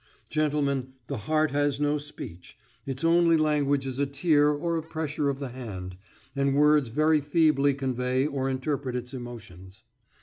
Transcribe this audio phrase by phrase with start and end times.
[0.31, 2.57] Gentlemen, the heart has no speech;
[2.87, 5.95] its only language is a tear or a pressure of the hand,
[6.35, 9.83] and words very feebly convey or interpret its emotions.